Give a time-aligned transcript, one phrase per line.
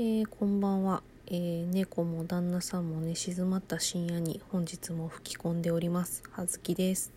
[0.00, 6.22] えー、こんばんは、えー、猫も旦那さんもね静まった深夜に本日も吹き込んでおります。
[6.30, 7.12] はずきです。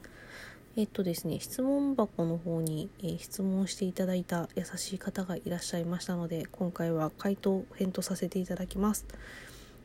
[0.75, 9.05] えっとですね質問箱の方に、えー、質問していただいた優しい方がいらっしゃいましたので今回は回答返答させていただきます。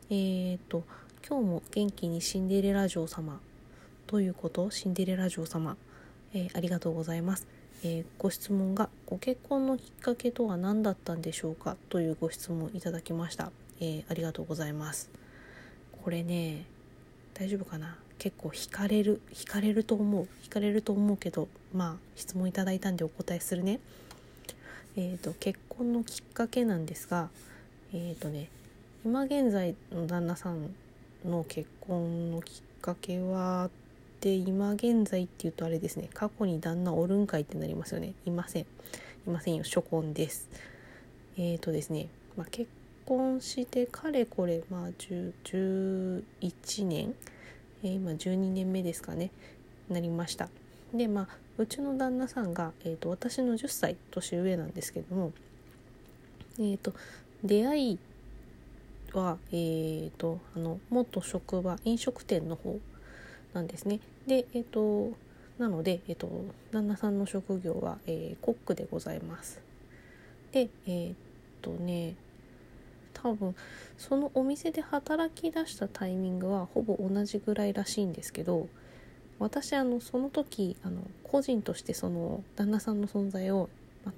[0.08, 0.82] えー、っと
[1.28, 3.40] 今日も元気にシンデレラ城様
[4.06, 5.76] どういうことシンデレラ城様、
[6.32, 7.46] えありがとうございます。
[7.84, 15.10] えー、ご質問がご結婚のきっかけとは何だったんでしょうかというご質問いただきました、えー、ありがとうございます。
[16.02, 16.64] これね
[17.34, 17.96] 大丈夫かな？
[18.18, 20.28] 結構惹かれる惹かれると思う。
[20.44, 23.78] 惹かれると思うけどまあ質問いただいたんでお答えするね。
[24.96, 27.28] えーと、結婚のきっかけなんですが
[27.92, 28.48] えっ、ー、とね
[29.04, 30.74] 今現在の旦那さん
[31.24, 33.68] の結婚のきっかけは
[34.20, 38.14] で今現在っていうとあれですね過去に旦那おるんかいってなりますよね。
[38.24, 38.62] いません。
[38.62, 38.66] い
[39.30, 40.48] ませんよ初婚です。
[41.36, 42.70] えっ、ー、とですね、まあ、結
[43.04, 46.22] 婚してかれこれまあ11
[46.86, 47.14] 年、
[47.82, 49.30] えー、今12年目ですかね。
[49.88, 50.48] なりました。
[50.94, 51.28] でまあ
[51.58, 55.32] うちの旦那さんが、えーと、私の10歳年上なんですけども
[56.58, 56.92] えっ、ー、と
[57.42, 57.98] 出会い
[59.12, 62.78] はえっ、ー、とあの元職場飲食店の方
[63.56, 64.00] なんですね。
[64.26, 65.16] で、えっ、ー、と、
[65.58, 66.30] なので、えっ、ー、と、
[66.72, 69.60] 旦那さんの職業は、えー、コックでございます。
[70.52, 71.14] で、えっ
[71.62, 72.14] とね、
[73.14, 73.56] 多分
[73.96, 78.68] そのお店で働き出したタイミングはほぼ同じぐらいらしいんですけど
[79.38, 83.70] 私あのその時あの個人としてその旦那さんの存在を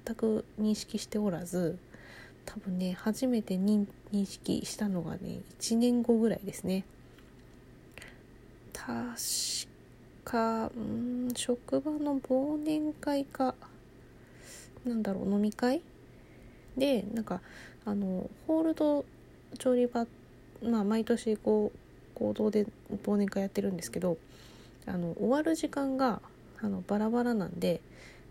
[0.05, 1.79] 全く認識しておらず
[2.45, 3.87] 多分ね初めて認
[4.25, 6.85] 識したのがね1年後ぐらいですね。
[8.89, 9.05] 確
[10.25, 13.55] かうん職場の忘年会か。
[14.87, 15.83] なんだろう飲み会？
[16.79, 17.43] でなんか
[17.85, 19.05] あのホールド
[19.59, 20.07] 調理場
[20.63, 22.67] まあ毎年こう行動で
[23.05, 24.17] 忘年会やってるんですけど
[24.87, 26.23] あの終わる時間が
[26.63, 27.83] あのバラバラなんで、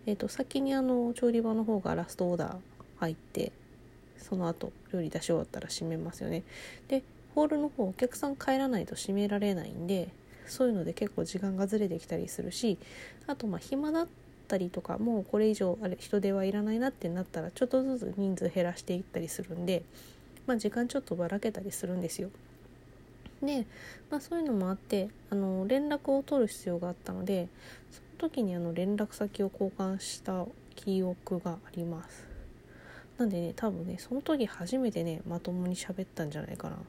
[0.08, 2.56] えー、と先にあの調理場の方がラストオーダー
[3.00, 3.52] 入って
[4.18, 6.42] その後料理出し終わったら閉めますよね。
[6.88, 7.04] で
[7.36, 10.10] ホールの方お客さん帰らないと閉められないんで
[10.48, 12.78] そういうので結構時間がずれてきたりするし
[13.28, 14.08] あとまあ暇だっ
[14.48, 19.84] たりとかもうこれ以上あれ人手はいらないなってなったらちょっとずつ人数減らしていったりするんで、
[20.46, 22.30] まあ、時間ちょっとばらけたりするんですよ。
[23.42, 23.66] で、
[24.10, 27.48] まあ、そういうのもあってあの連絡を取る必要があったので
[27.92, 32.26] その時にあの連絡先を交換した記憶があります。
[33.18, 36.76] なんでね多分ねその時初めてねまともに喋ったんじゃないかな。
[36.76, 36.80] っ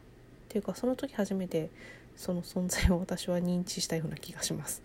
[0.48, 1.70] ていうかその時初めて
[2.18, 4.82] その存在を私は認知したような気がします。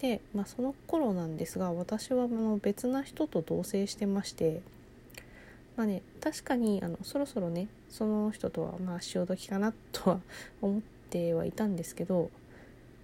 [0.00, 4.60] で、まあ、その頃なんですが私はあの別な人と同棲してまして
[5.76, 10.20] まあね確かにあのそろそろねその人とはまあ潮時かなとは
[10.62, 10.80] 思っ
[11.10, 12.30] てはいたんですけど、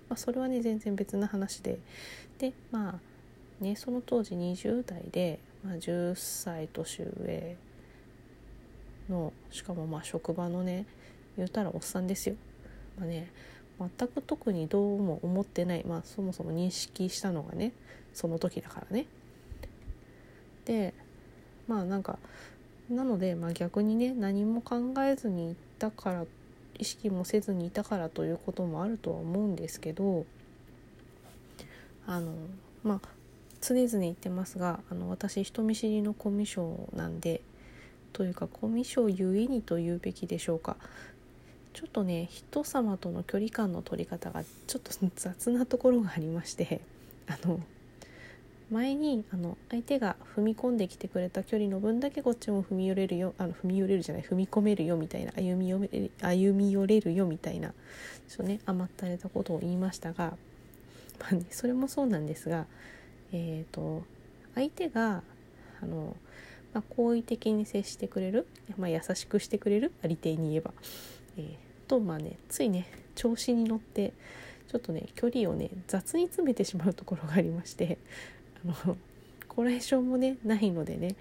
[0.09, 1.79] まあ、それはね全然別な話で
[2.39, 3.01] でま
[3.61, 7.57] あねその当時20代で、まあ、10歳年上
[9.09, 10.87] のしかもまあ職場のね
[11.37, 12.37] 言うたらおっさんですよ
[12.99, 13.31] まあね
[13.79, 17.73] 全く特にどうも思ってない、まあ、そもそも認識したのがね
[18.15, 19.07] その時だからね。
[20.65, 20.95] で
[21.67, 22.19] まあなんか
[22.91, 26.25] なので、まあ、逆にね何も考えずにいたから
[26.79, 30.25] 意識もせずにいたからということもあるとは思うんですけど
[32.07, 32.33] あの
[32.83, 33.09] まあ
[33.61, 37.41] 常々言ってますがあの私人見知りのコミュ障なんで
[38.13, 40.77] というかコミュ障ゆえにと言うべきでしょうか
[41.73, 46.81] ちょっとね人様との距離感の取り方がちょっと雑なところがありまして
[47.27, 47.61] あの
[48.71, 60.37] 前にあの相手が踏み込んできてくれた距離の分だけこっちも踏み寄れるよあの踏み寄れるじゃない踏み込めるよみたいな歩み寄れ歩み寄れるよみたいなちょっとね甘ったれたことを言いましたが、
[61.21, 62.65] まあね、それもそうなんですが
[63.33, 64.05] えっ、ー、と
[64.55, 65.23] 相手が
[65.83, 66.17] あの、
[66.73, 68.47] まあ、好意的に接してくれる、
[68.79, 70.73] まあ、優しくしてくれるありていに言えば。
[71.37, 74.13] えー、とまあねついね調子に乗って
[74.69, 77.99] ちょっとね距離をね雑に詰めてしまうところがありまして
[78.65, 78.97] あの
[79.49, 81.15] これ以上もねないのでね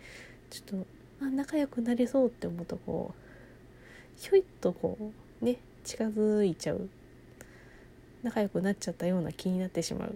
[0.49, 5.11] ちょっとあ仲良くなれそうって思うとこうひょいっとこ
[5.41, 6.89] うね近づいちゃう。
[8.23, 10.13] 仲良くなっちゃったような気になってしまうっ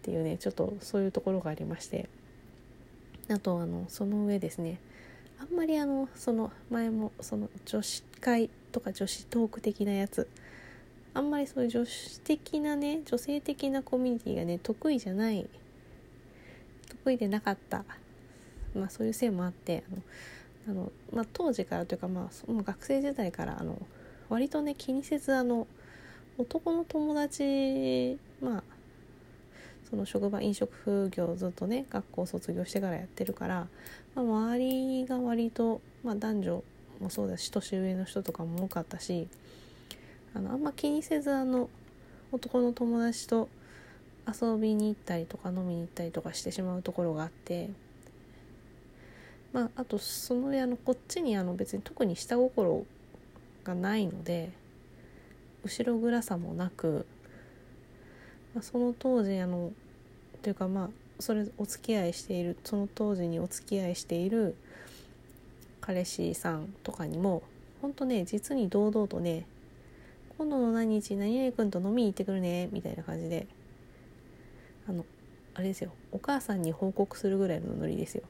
[0.00, 2.08] ていうねちょっとそういうところがありまして。
[3.28, 4.78] あとあのその上ですね。
[5.42, 10.28] あんまりあのその前もその女子会とか女子トーク的なやつ。
[11.14, 15.48] あんまりそういう女子的なね女性的なコミュニティがね得意じゃない。
[16.88, 17.84] 得意でなかった。
[18.74, 23.82] まあそういうせいもあってあのあの、まあ、当時からというか、まあ、その学生時代からあの
[24.28, 25.66] 割とね気にせずあの
[26.38, 28.62] 男の友達まあ
[29.92, 33.66] その職場飲食業ずっとね学校卒業してからやってるから、
[34.14, 36.64] まあ、周りが割と、まあ、男女
[36.98, 39.28] もそうだし年上の人とかも多かったし
[40.32, 41.68] あのあんま気にせずあの
[42.32, 43.50] 男の友達と
[44.26, 47.68] 遊びに行ったりとか飲みに行ったりとかしてしまうところがあって
[49.52, 52.86] まああとそのあのこっちにあの別に特に下心
[53.62, 54.52] がないので
[55.64, 57.06] 後ろ暗さもなく、
[58.60, 59.72] その当時あの
[60.42, 60.90] というかまあ
[61.20, 64.54] それお付き合いしているその当時にお付き合いしている
[65.80, 67.42] 彼氏さんとかにも
[67.80, 69.46] 本当ね実に堂々とね
[70.36, 73.46] 今度の何日何々君と飲みに行ってくるねみたいな感じで
[74.88, 75.04] あの
[75.54, 78.22] あれですよお母さんに報告するぐらいのノリですよ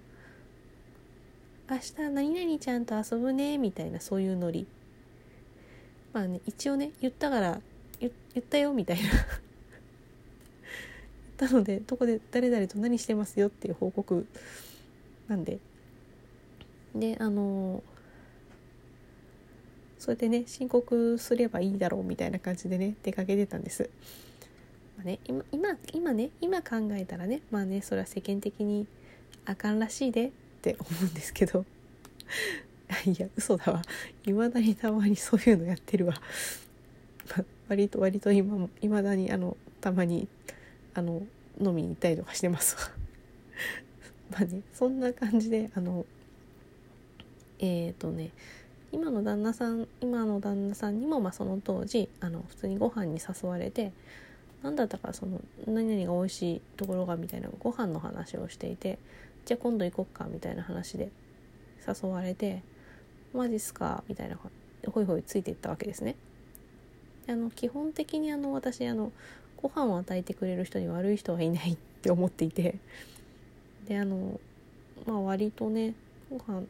[1.71, 4.67] 明日何々ちゃんと遊ぶねみたいなそういうノリ。
[6.13, 7.61] まあね一応ね言ったから
[7.99, 9.09] 言ったよみたいな。
[11.38, 14.26] 言ったのでどこで誰々と何してますよっていう報告
[15.29, 15.58] なんで。
[16.94, 17.82] であの
[19.99, 23.88] そうやってね申告すればいいだろうみたいな感じでね出かけてたんです。
[24.96, 28.87] まあね、今今今ね今考えたらねまあねそれは世間的に
[29.46, 30.31] あかんらしいでっ
[30.61, 31.64] て思うんですけど。
[33.06, 33.82] いや嘘だわ。
[34.26, 36.14] いまだにたまにそういうのやってるわ、
[37.69, 40.29] 割と割と今もいまだにあのたまに
[40.94, 41.23] あの
[41.61, 42.77] 飲みに行ったりとかしてます
[44.31, 46.06] まあねそんな感じであの
[47.59, 48.31] えっ、ー、とね
[48.93, 53.93] 今の旦那さん今の旦那さんにも、まあ、その当時あの普通にご飯に誘われて
[54.62, 58.99] 何だったかその何々が美味しいところがみたいなご飯の話をしていて
[59.44, 61.11] じゃあ今度行こっかみたいな話で
[61.87, 62.62] 誘われて
[63.33, 64.05] マジっすか？
[64.09, 66.17] みたいなほいほいついていったわけですね。
[67.29, 69.12] あの基本的にあの私あの
[69.62, 72.76] ご飯を与えてくれる人に悪い人はいないって思っていて
[73.88, 74.41] であの
[75.06, 75.94] まあ割とね
[76.31, 76.62] ご飯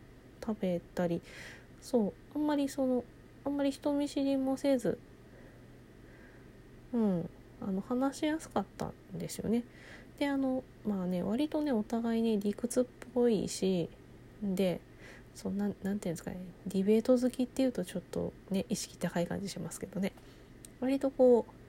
[0.45, 1.21] 食べたり
[1.81, 3.05] そうあんまりその
[3.45, 4.99] あんまり人見知りもせず
[6.93, 7.31] うん
[7.61, 9.63] あの話しやすかったんですよね。
[10.19, 12.85] であのまあね割とねお互いね理屈っ
[13.15, 13.89] ぽいし
[14.43, 14.81] で
[15.35, 20.13] そうななんていうんですかねディベート好きっていうとちょっとね意識高い感じしますけどね
[20.81, 21.62] 割とこう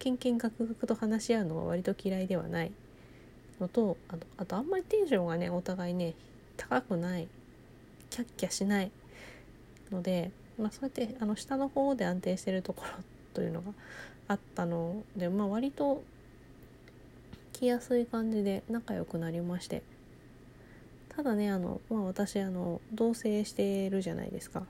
[0.00, 2.72] けんけんがくがくと話し合うのは割と嫌いではない。
[3.60, 6.14] のとあとあとあんまりテンションがねお互いね
[6.56, 7.28] 高くない。
[8.08, 8.90] キャッキャしない。
[9.92, 13.04] ので、まあ、そうやってあの下の方で安定してるところ
[13.34, 13.72] というのが
[14.28, 16.02] あったので、まあ、割と
[17.52, 19.82] 来やすい感じで仲良くなりまして。
[21.10, 24.62] ただねあの、まあ、私あの同棲してるじゃないですか。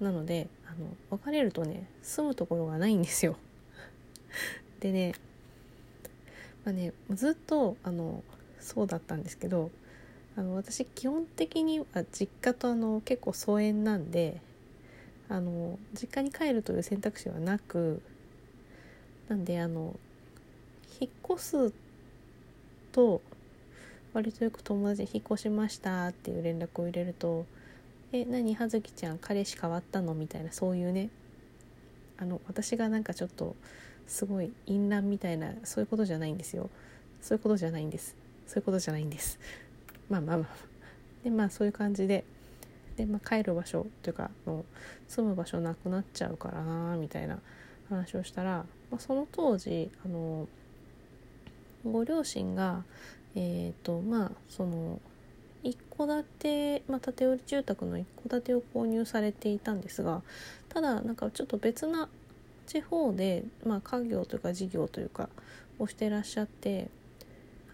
[0.00, 3.36] なのであの別れるとね住むところがないんですよ。
[4.80, 5.14] でね,、
[6.64, 8.22] まあね、ずっとあの
[8.60, 9.70] そうだったんですけど
[10.36, 14.40] あの私基本的には実家とあの結構疎遠なんで
[15.28, 18.02] あの実家に帰るという選択肢はなく
[19.28, 19.98] なんであの
[21.00, 21.72] 引っ越す
[22.92, 23.22] と
[24.12, 27.46] 割とよく友達に引っ越しましたっていう連絡を入れると
[28.12, 31.10] 「え何葉月ちゃん彼氏変わったの?」みたいなそういうね
[32.16, 33.56] あの私がなんかちょっと
[34.06, 36.70] すごい淫乱みたいなそういうことじゃないんですよ。
[37.20, 38.16] そういうことじゃないんです。
[38.46, 39.38] そういうことじゃないんです。
[40.10, 40.48] まあまあまあ。
[41.24, 42.24] でまあそういう感じで。
[42.96, 44.64] で、まあ、帰る場所というかもう
[45.08, 47.40] 住む場所なくなっちゃうからなみたいな
[47.88, 50.46] 話をしたら、まあ、その当時あの
[51.84, 52.84] ご両親が
[53.34, 55.00] えっ、ー、とまあその
[55.64, 60.22] 一戸建て、まあ、建売り住宅の一戸建てを購入されていたんですが
[60.68, 62.08] ただなんかちょっと別な
[62.66, 65.28] 地方で、まあ、家業というか事業というか
[65.78, 66.88] をしてらっしゃって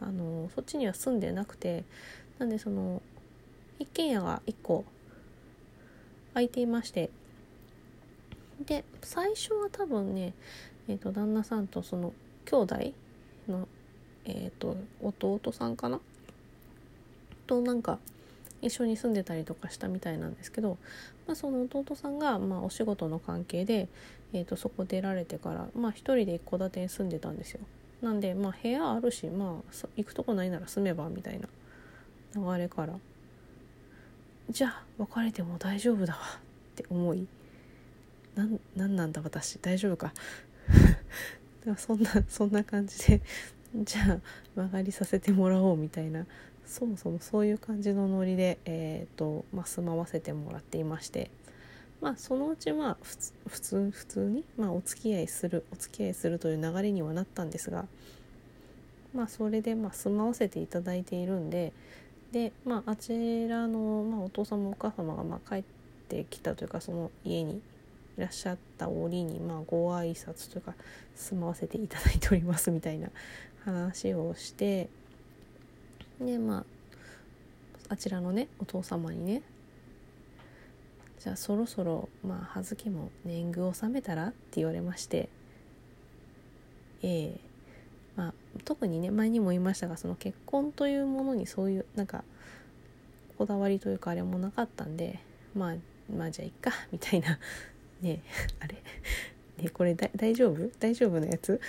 [0.01, 1.85] あのそっちには住んでなくて
[2.39, 3.03] なんでその
[3.79, 4.85] 一軒家が1個
[6.35, 7.11] 空いていまして
[8.67, 10.35] で最初は多分ね、
[10.89, 12.13] えーと、旦那さんとその
[12.45, 12.77] 兄弟
[13.49, 13.69] の、
[14.25, 16.01] えーと、弟さんかな？
[17.47, 17.99] となんか
[18.63, 20.79] 一緒に住んでたりとかしたみたいなんですけど、
[21.27, 23.89] まあ、その弟さんが、まあ、お仕事の関係で、
[24.33, 27.61] えーと、そこ出られてから、まあ、一人で一戸建てに住んでたんですよ。
[28.03, 31.49] なんで、まあ、部屋あるし、まあ、行くとこないなら住めばみたいな
[32.35, 32.95] 流れから
[34.49, 37.27] じゃあ別れても大丈夫だわって思い
[38.35, 40.15] なんなんなんだ私大丈夫か
[41.77, 43.21] そんなそんな感じで
[43.75, 44.21] じゃあ
[44.57, 46.27] 曲がりさせてもらおうみたいな
[46.71, 51.29] そもそもそういう感じのノリで、えーとまあ、住まわせてもらっていまして
[52.01, 57.87] まあそのうちまあ普通普通に、まあ、お付き合いするお付き合いするという流れにはなったんですが
[59.13, 61.73] まあそれでまあ住まわせていただいているんで
[62.31, 65.65] でまああちらの、まあ、お父様お母様がまあ帰っ
[66.09, 67.61] てきたというかその家に
[68.17, 70.75] いらっしゃった折にまあご挨拶というか
[71.17, 73.09] 住まわせていただいておりますみたいな
[73.65, 74.89] 話をして
[76.21, 76.65] でまあ
[77.89, 79.43] あちらのねお父様にね。
[81.19, 84.29] じゃあそろそろまあ葉月も年貢を納めたら？
[84.29, 85.29] って言われまして。
[87.03, 87.41] ええ。
[88.17, 88.35] まあ
[88.65, 92.25] 特にね前にも言いましたがその結婚というものにそういうなんか
[93.39, 95.19] こだわりというかあれもなかったんで
[95.55, 95.75] まあ
[96.15, 97.39] まあじゃあいっかみたいな。
[98.03, 98.23] ね
[98.61, 98.77] あれ？
[99.63, 100.71] ねこれ大丈夫？
[100.79, 101.61] 大丈夫なやつ？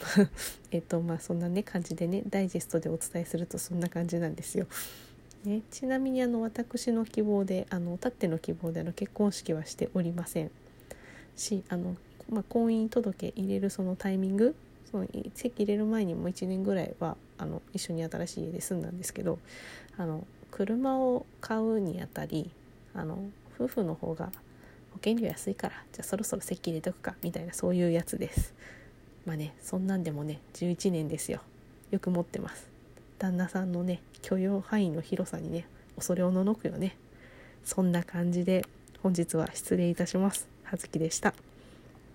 [0.70, 4.66] えっとまあそんなね感じでねダイジェストでお伝えするとそんな感じなんですよ。
[5.44, 10.50] ね、ちなみにあの私の希望であのたっての希望での結婚式はしておりません
[11.36, 11.94] しあの、
[12.28, 14.56] まあ、婚姻届入れるそのタイミング
[14.90, 19.38] その籍入れる前にも1年ぐらいはあの一緒に新しい家で住んだんですけど
[19.96, 22.50] あの車を買うにあたり
[22.94, 23.18] あの
[23.54, 24.32] 夫婦の方が
[24.92, 28.54] 保険料安いからじゃあそろそろ籍入れとくかみたいなそういうやつです
[29.26, 31.40] まあねそんなんでもね11年ですよ。
[31.90, 32.68] よく持ってます。
[33.18, 35.66] 旦那さんのね許容範囲の広さにね
[35.96, 36.96] 恐れおののくよね。
[37.64, 38.64] そんな感じで
[39.02, 40.48] 本日は失礼いたします。
[40.64, 41.34] 葉月でした。